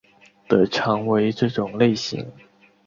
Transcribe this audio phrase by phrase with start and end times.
[0.47, 2.25] 的常为这种类型。